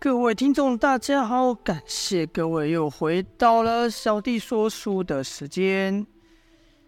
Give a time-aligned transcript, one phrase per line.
[0.00, 6.06] 各位听众，大家好，感谢各位又回到了小弟说书的时间。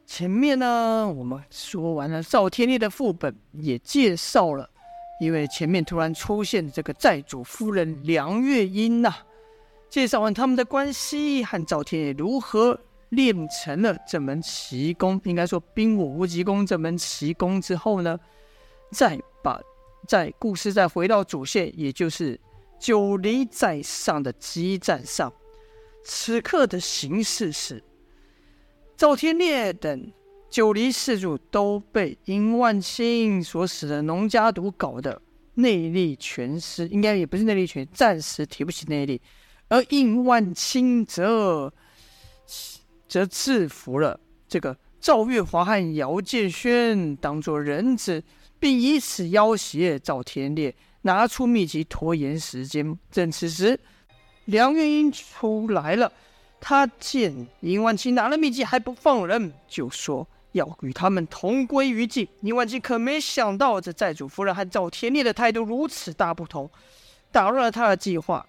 [0.06, 4.70] 前面呢，我们说完了赵天烈的副本，也介绍了，
[5.20, 9.26] 因为前面突然出现这个债主夫人梁月英呐、啊。
[9.88, 18.16] 介绍完他们的关系和赵天烈如何练成了这门奇功，应该说冰火无极功这门奇功之后呢，
[18.92, 19.60] 再把
[20.06, 22.38] 在故事再回到主线，也就是。
[22.80, 25.30] 九黎在上的激战上，
[26.02, 27.84] 此刻的形势是：
[28.96, 30.10] 赵天烈等
[30.48, 35.20] 九黎四主都被殷万青所使的农家毒搞得
[35.54, 39.20] 内力全失，应该也不是内力全，暂时提不起内力。
[39.68, 41.72] 而殷万青则
[43.06, 48.24] 则制服了这个赵月华和姚建轩，当做人质，
[48.58, 50.74] 并以此要挟赵天烈。
[51.02, 52.98] 拿出秘籍拖延时间。
[53.10, 53.78] 正此时，
[54.44, 56.12] 梁月英出来了。
[56.60, 62.28] 他见殷万青拿了秘籍还不放人，就说要与他们同归于尽。
[62.42, 66.70] 殷万青可没想到，这债主夫人和赵天烈的态度如此大不同，
[67.32, 68.46] 打乱了他的计划。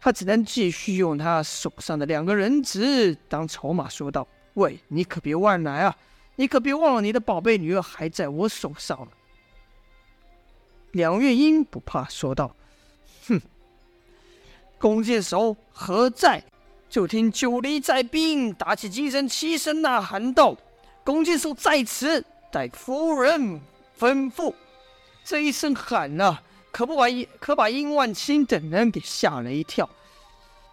[0.00, 5.96] 他只能继续用他手上的两个人质当筹码，说道：“喂，你可别乱来啊！
[6.36, 9.08] 你可别忘了，你的宝贝女儿还在我手上了。”
[10.94, 12.54] 梁月英不怕，说道
[13.26, 13.40] ：“哼，
[14.78, 16.42] 弓箭手何在？”
[16.88, 20.56] 就听九黎在兵打起精神，齐声呐喊道
[21.02, 23.60] ：“弓箭手在此，待夫人
[23.98, 24.54] 吩咐。”
[25.24, 26.38] 这一声喊呐，
[26.70, 27.06] 可不把
[27.40, 29.90] 可把殷万青等人给吓了一跳，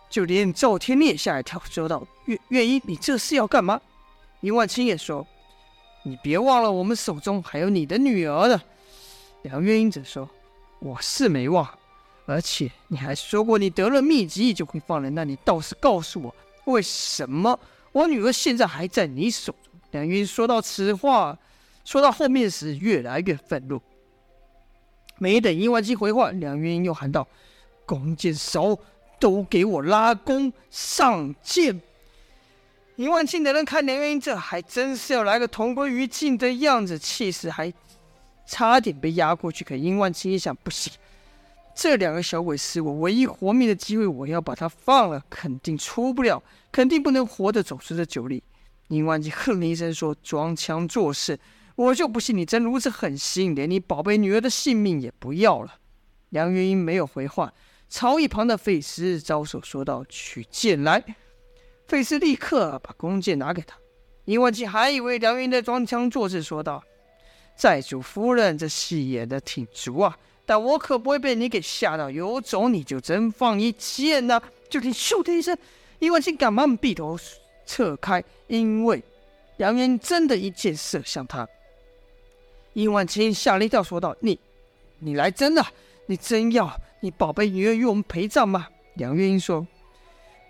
[0.08, 3.82] 就连赵天烈吓一跳，说道：“月月英，你这是要干嘛？”
[4.42, 5.26] 殷万青也说
[6.06, 8.62] ：“你别忘了，我们手中还有你的女儿呢。”
[9.44, 10.30] 梁月英则说
[10.80, 11.68] ：“我是没忘，
[12.28, 17.60] 而且你还说过你得了秘籍就会放人，那你倒是告诉我，为什么
[17.92, 21.38] 我女儿现在还在你手中？”梁月英说到此话，
[21.84, 23.82] 说到后面时越来越愤怒。
[25.18, 27.28] 没等殷万青回话，梁月英又喊道
[27.88, 28.80] ：“弓箭手，
[29.20, 31.82] 都给我拉弓上箭！”
[32.96, 37.74] 殷万青等人看梁月英这还真是要来个同归于尽的样子，气势还。
[38.46, 40.92] 差点被压过去，可殷万青一想，不行，
[41.74, 48.44] 这两个小鬼是我唯一活命的机会，我要把他放了，肯定出不了，肯定不能活着走出这九黎。
[48.90, 51.40] 殷万青哼了一声说：“装腔作势，
[51.76, 55.76] 我就不信你真如此狠心，连你宝贝女儿的性命也不要了。”
[56.30, 57.54] 梁月英没有回话，
[57.88, 61.16] 朝一旁的费斯招手说道：“取剑来。”
[61.88, 63.78] 费斯立刻把弓箭拿给他。
[64.26, 66.84] 殷万青还以为梁月英在装腔作势，说道。
[67.62, 70.18] 债主夫人，这戏演得挺足啊！
[70.48, 74.42] 但我可不会被你给吓到，有种你就真放一箭呐！
[74.68, 75.56] 就听咻的一声，
[76.00, 77.16] 殷万青赶忙避头
[77.64, 79.04] 撤开，因为
[79.58, 81.48] 梁元真的一箭射向他。
[82.74, 84.40] 殷万青吓了一跳，说道：“你，
[84.98, 85.64] 你来真的？
[86.08, 89.68] 你真要你宝贝女儿与我们陪葬吗？”梁月英说：“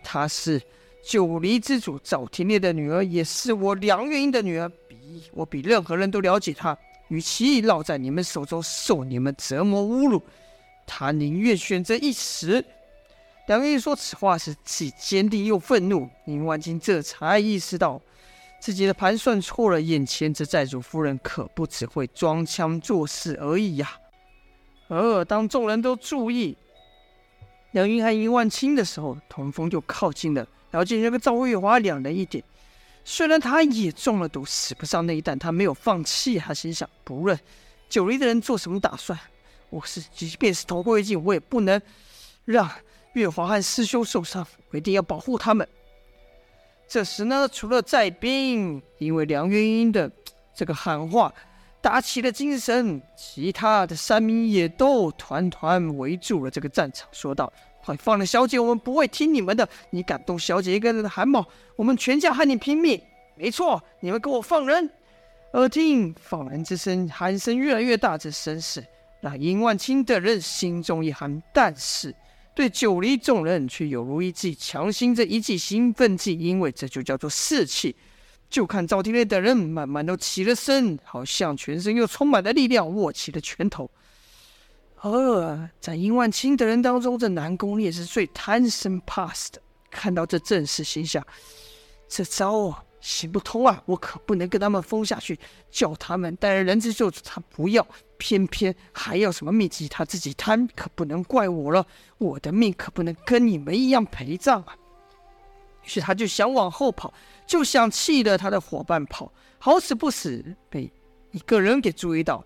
[0.01, 0.61] 她是
[1.03, 6.77] 九黎之主赵天烈的女儿，也是我梁月英的女儿，比我比任何人都了解她。”
[7.11, 10.23] 与其落在你们手中受你们折磨侮辱，
[10.87, 12.63] 他宁愿选择一死。
[13.47, 16.09] 梁月英说此话时既坚定又愤怒。
[16.23, 18.01] 林万青这才意识到
[18.61, 23.99] 自己的盘算错了，眼前这债主夫人可不只会装腔作势而已呀、
[24.87, 24.95] 啊。
[24.95, 26.57] 而当众人都注意
[27.71, 32.41] 梁云和林万青的时候，童风就靠近了，了解那个赵月华两人一点。
[33.03, 36.37] 虽然他也中了毒，使不上那一弹，他没有放弃。
[36.37, 37.37] 他心想：不论
[37.89, 39.17] 九黎的人做什么打算，
[39.69, 41.81] 我是即便是同归于尽，我也不能
[42.45, 42.69] 让
[43.13, 44.45] 月华和师兄受伤。
[44.69, 45.67] 我一定要保护他们。
[46.87, 50.09] 这时呢，除了在兵，因为梁月英的
[50.53, 51.33] 这个喊话
[51.81, 57.51] 打起了精神，其他的三名也都团团围住了这个战场，说道。
[57.83, 59.67] 快放了小姐，我们不会听你们的。
[59.89, 61.45] 你敢动小姐一个人的汗毛，
[61.75, 63.01] 我们全家和你拼命。
[63.35, 64.89] 没错，你们给我放人！
[65.53, 68.85] 耳听放人之声，喊声越来越大，这声势
[69.19, 72.15] 让殷万清的人心中一寒，但是
[72.55, 77.95] 对九黎众人却犹如一剂强心针，一剂兴奋剂，因为这就叫做士气。
[78.49, 83.89] 就看赵天烈的人慢慢都起了身，好像全身又充满了力量，握起了拳头。
[85.01, 89.61] 呃，在殷万清的人当中，这南宫烈是最贪生怕死的。
[89.89, 91.25] 看到这阵势，心想：
[92.07, 93.81] 这招啊，行不通啊！
[93.87, 95.39] 我可不能跟他们疯下去，
[95.71, 97.41] 叫他们带人质救他。
[97.49, 97.85] 不要，
[98.17, 101.85] 偏偏还要什么秘籍，他自己贪，可不能怪我了。
[102.19, 104.75] 我的命可不能跟你们一样陪葬啊！
[105.83, 107.11] 于是他就想往后跑，
[107.47, 110.91] 就想气得他的伙伴跑，好死不死被
[111.31, 112.45] 一个人给注意到。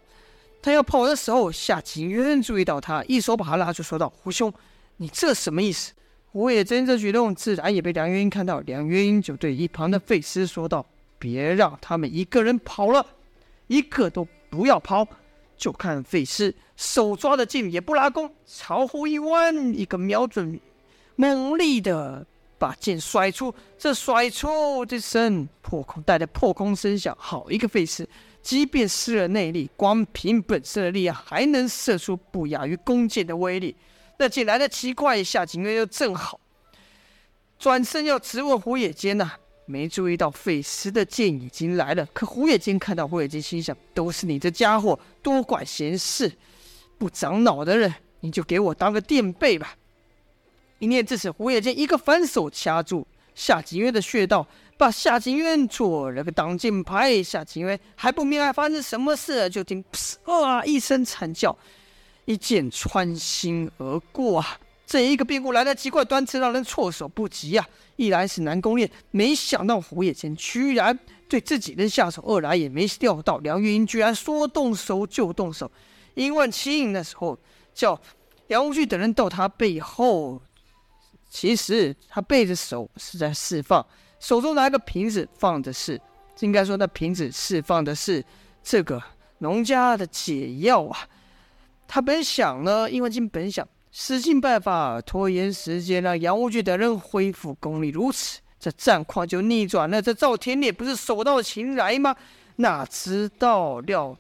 [0.66, 4.52] 他要跑的时候，夏景渊注意到他，一手把他拉住，说道：“胡兄，
[4.98, 5.94] 你这什么意思？”
[6.34, 10.84] 胡野真这举动自然也被梁月英看到，梁月英就对一旁的费斯说道
[11.20, 13.06] ：“别让他们一个人跑了，
[13.68, 15.08] 一个都不要跑。”
[15.56, 20.60] 就看费斯手抓着剑，也不拉弓，朝后一弯，一个瞄准，
[21.16, 22.26] 猛力的
[22.58, 23.54] 把剑甩出。
[23.78, 28.10] 这甩出这声破空带着破空声响，好一个费斯！
[28.45, 33.75] 即便失了内力，光凭本身的力量，还能射出不亚于弓箭的威力。
[34.19, 36.39] 那剑来的奇怪，一下景渊又正好
[37.57, 39.31] 转身要直问胡野间呐、
[39.65, 42.06] 没注意到费师的箭已经来了。
[42.13, 46.31] 可胡野间看到胡野间，心想：都是你这家伙多管闲事，
[47.00, 49.75] 不长脑的人，你就给我当个垫背吧。
[50.77, 54.48] 一念至此，胡野间一个反手掐住夏景渊的穴道。
[54.78, 59.82] 把夏景渊做了个挡箭牌，夏景渊还不明白发生什么事，就听
[60.28, 61.58] “啊”一声惨叫，
[62.26, 64.60] 一剑穿心而过啊！
[64.86, 67.66] 这一个变故来得极快，端次让人措手不及啊！
[67.96, 71.00] 一来是南宫烈，没想到胡野间居然
[71.30, 75.72] 对自己人下手；二来也没料到梁月英居然说动手就动手。
[76.16, 77.40] 殷万青那时候
[77.74, 77.98] 叫
[78.48, 80.42] 杨无惧等人到他背后，
[81.36, 83.86] 其实他背着手是在释放。
[84.22, 86.00] 手中拿个瓶子，放的是，
[86.40, 88.24] 应该说那瓶子释放的是
[88.64, 89.04] 这个
[89.40, 90.98] 农家的解药啊。
[91.90, 100.02] 他本想呢，殷万青本想使尽办法拖延时间，让杨无惧等人恢复功力，如此这战况就逆转了。
[100.02, 102.16] 这赵天烈不是手到擒来吗？
[102.56, 104.18] 哪知道料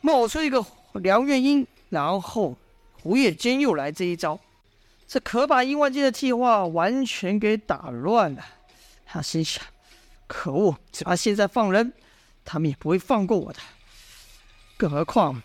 [0.00, 2.56] 冒出一个梁月英，然后
[3.00, 4.36] 胡野间又来这一招，
[5.10, 8.44] 这可把殷万金的计划完全给打乱了。
[9.04, 9.64] 他心想
[10.28, 10.76] ：“可恶！
[10.92, 11.92] 只怕现在放人，
[12.44, 13.58] 他们也不会放过我的。
[14.76, 15.42] 更何况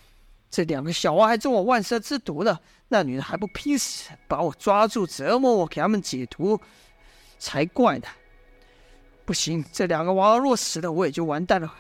[0.52, 2.60] 这两个小娃还中我万蛇之毒呢，
[2.90, 6.62] 那女人还不拼死把我抓住折磨我，给他们解毒
[7.40, 8.06] 才怪呢！
[9.26, 11.74] 不行，这两个娃儿若死了，我也就完蛋了。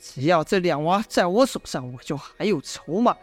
[0.00, 3.16] 只要这两娃在我手上，我就还有筹码。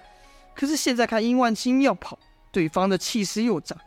[0.55, 2.17] 可是现在看殷万金要跑，
[2.51, 3.77] 对方的气势又涨。”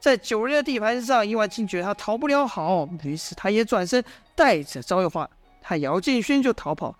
[0.00, 4.04] 在九人的地盘上，伊万青觉得他逃不了好，于是他也转身
[4.34, 5.28] 带着赵又发
[5.62, 6.94] 和姚建轩就逃跑。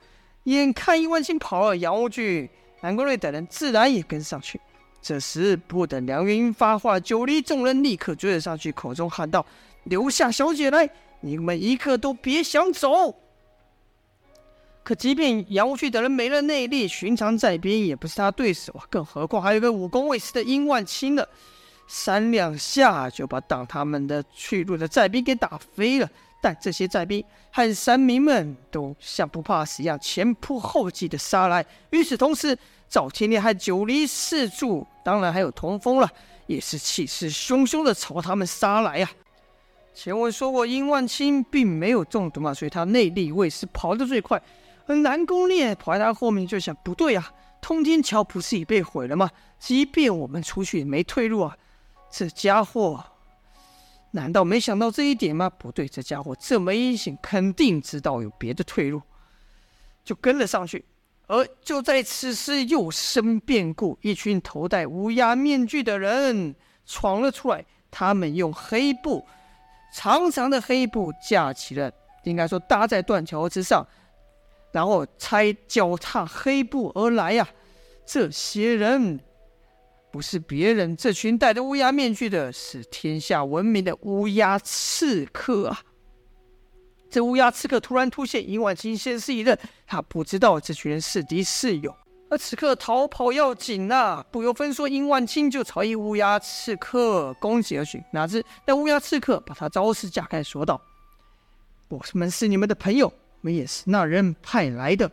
[0.45, 2.49] 眼看伊万青跑了，杨无惧、
[2.81, 4.59] 南宫瑞等人自然也跟上去。
[5.03, 9.45] 这时不等梁月英发话，九黎众人立刻追了上去，口中喊道
[9.85, 10.89] ：“留下小姐来，
[11.21, 13.15] 你们一刻都别想走！”
[14.85, 21.27] 可即便杨无惧等人没了内力，寻常在兵也不是他对手啊，更何况还有个武功未失的殷万青呢？
[21.87, 26.09] 三两下就把挡他们的去路的寨兵给打飞了，
[26.41, 31.65] 但这些寨兵和山民们都像不怕死一样前仆后继的杀来。
[31.91, 32.57] 与此同时，
[32.89, 36.11] 赵天烈和九黎四柱，当然还有童风了，
[36.47, 39.11] 也是气势汹汹的朝他们杀来呀、
[39.95, 44.41] 前文说过，殷万青并没有中毒嘛，所以他内力未失，跑得最快。
[44.87, 49.31] 而南宫烈跑在他后面就想，不对啊，通天桥不是已被毁了吗？
[49.59, 51.57] 即便我们出去也没退路啊。
[52.11, 53.05] 这家伙
[54.13, 55.51] 难道没想到这一点吗？
[55.51, 59.03] 不对，这家伙这么阴险，肯定知道有别的退路，
[60.05, 60.85] 就跟了上去。
[61.27, 67.65] 而就在此时，又生变故，一群头戴乌鸦面具的人闯了出来。
[67.91, 69.25] 他们用黑布，
[69.95, 71.91] 长长的黑布架起了，
[72.25, 73.87] 应该说搭在断桥之上，
[74.75, 77.49] 然后踩脚踏黑布而来呀、
[78.05, 79.21] 这些人。
[80.11, 85.83] 不是别人，这群戴着乌鸦面具的是天下闻名的乌鸦刺客啊！
[87.11, 91.93] 这乌鸦刺客突然出现，殷万青先是一愣，他不知道这群人是敌是友。
[92.31, 98.05] 而此刻逃跑要紧呐、啊，不由分说，殷万青就朝一乌鸦刺客攻击而去。
[98.13, 100.81] 哪知那乌鸦刺客把他招式架开，说道
[101.91, 103.13] ：“我们是你们的朋友，
[103.45, 105.13] 我们也是那人派来的。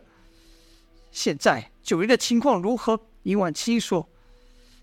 [1.10, 4.08] 现在九黎的情况如何？”殷婉清说。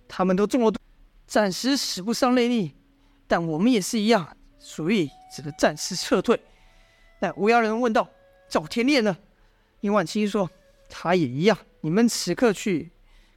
[0.07, 0.79] 他们都中了毒，
[1.25, 2.75] 暂时使不上内力，
[3.27, 6.39] 但我们也是一样，所以只能暂时撤退。
[7.21, 8.07] 那乌鸦人问道
[8.49, 9.17] ：“赵天烈呢？”
[9.81, 10.49] 殷婉清说
[10.87, 11.57] ：“他也一样。
[11.81, 12.91] 你们此刻去，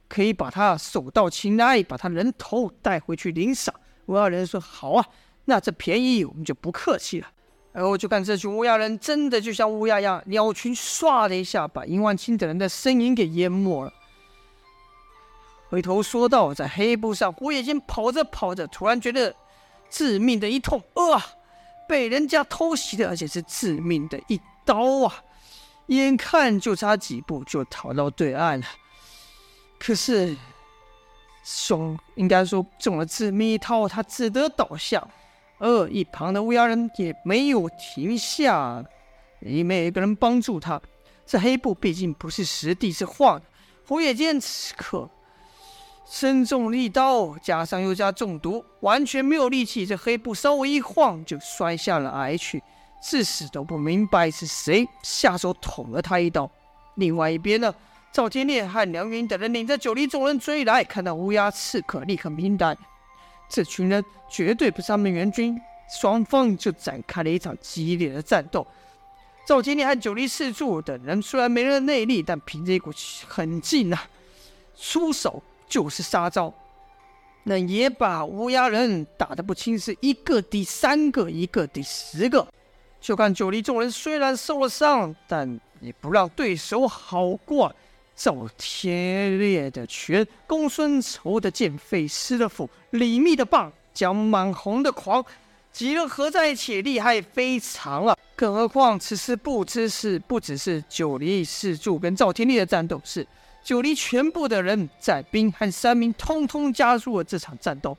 [0.07, 3.73] 可以把他手到擒来，把他人头带回去领赏。”
[4.05, 5.07] 乌鸦人说：“好啊，
[5.45, 7.31] 那这便宜我们就不客气了。”
[7.73, 13.91] 然后就看这群乌鸦人真的就像乌鸦一样，鸟群唰的一下把殷万青等人的身影给淹没了。
[15.69, 19.35] 回头说道：“在黑布上，火野间跑着跑着，突然觉得
[19.89, 21.25] 致命的一痛，啊，
[21.87, 25.23] 被人家偷袭的，而且是致命的一刀啊！
[25.87, 28.65] 眼看就差几步就逃到对岸了，
[29.79, 30.37] 可是
[31.43, 35.05] 兄应该说中了致命一刀，他只得倒下。
[35.63, 38.83] 而一旁的乌鸦人也没有停下，
[39.39, 40.81] 也没有一个人帮助他。
[41.25, 43.45] 这黑布毕竟不是实地，是画的。
[43.87, 45.09] 火野剑此刻。”
[46.05, 49.85] 身中利刀，加上又加中毒，完全没有力气。
[49.85, 52.61] 这黑布稍微一晃，就摔下了崖去，
[53.01, 56.51] 至死都不明白是谁下手捅了他一刀。
[56.95, 57.73] 另外一边呢，
[58.11, 62.77] 赵天烈和梁云等人领着九黎众人追来，看到乌鸦刺客，立刻明白，
[63.53, 65.55] 这群人绝对不是他们援军。
[65.87, 68.65] 双方就展开了一场激烈的战斗。
[69.45, 72.91] 赵天烈和九黎四柱等人虽然没了内力，但凭着一股
[73.27, 73.97] 狠劲呐，
[74.75, 75.41] 出手。
[75.65, 76.53] 就是杀招，
[77.45, 82.47] 那也把乌鸦人打得不轻，是一个抵三个，一个抵十个。
[83.01, 87.75] 就看九黎众人虽然受了伤，但也不让对手好过。
[88.15, 95.23] 赵天烈的拳，公孙仇的剑，费师的斧，李密的棒，蒋满红的狂，
[95.71, 98.17] 几人合在一起，厉害非常了。
[98.35, 103.25] 更何况此时不知是不只是九黎四柱跟赵天烈的战斗，是。
[103.63, 107.97] 九黎全部的人，载兵和山民通通加入了这场战斗，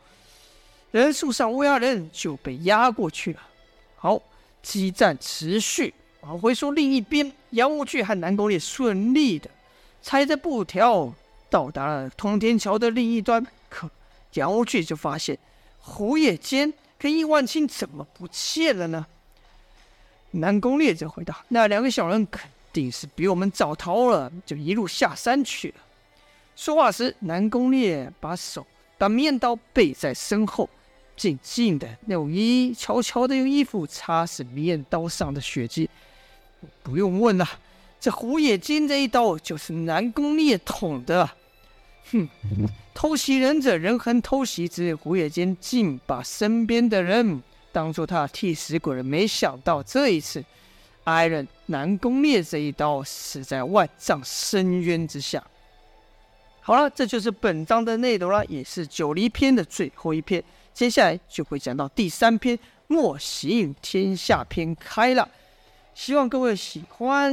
[0.90, 3.40] 人数上乌鸦人就被压过去了。
[3.96, 4.20] 好，
[4.62, 5.94] 激战持续。
[6.20, 9.48] 往回说，另一边杨无惧和南宫烈顺利的
[10.04, 11.10] 踩着布条
[11.48, 13.90] 到达了通天桥的另一端，可
[14.34, 15.38] 杨无惧就发现
[15.80, 19.06] 胡野间跟易万青怎么不见了呢？
[20.32, 22.42] 南宫烈则回答：“那两个小人肯。”
[22.74, 25.74] 定是比我们早逃了，就一路下山去了。
[26.56, 28.66] 说话时，南宫烈把手
[28.98, 30.68] 把面刀背在身后，
[31.16, 35.88] 静静的用衣悄悄的用衣服擦拭面刀上的血迹。
[36.82, 37.48] 不用问了，
[38.04, 41.26] 这胡野间这一刀就是南宫烈捅的。
[42.12, 42.28] 哼，
[42.92, 47.42] 偷袭忍者人恒偷袭之，胡野间竟把身边的人
[47.72, 49.02] 当做他替死鬼了。
[49.02, 50.44] 没想到这一次。
[51.04, 55.42] 挨人南宫烈这一刀死在万丈深渊之下。
[56.60, 60.44] 好了，这就是本章的内容了，也是九黎篇的最后一篇。
[60.74, 62.54] 接下来就会讲到第三篇
[62.86, 65.26] 《莫行天下篇》开了。
[65.94, 67.32] 希望各位喜欢，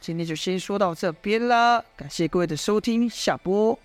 [0.00, 3.78] 今天就先说到这边啦，感谢各位的收听，下播。